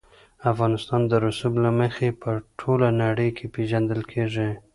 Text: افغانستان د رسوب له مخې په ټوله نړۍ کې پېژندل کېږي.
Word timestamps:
افغانستان 0.51 1.01
د 1.07 1.11
رسوب 1.25 1.53
له 1.65 1.71
مخې 1.79 2.07
په 2.21 2.29
ټوله 2.59 2.87
نړۍ 3.03 3.29
کې 3.37 3.45
پېژندل 3.55 4.01
کېږي. 4.11 4.49